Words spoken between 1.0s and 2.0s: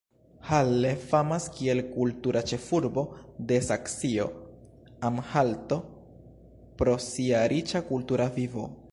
famas kiel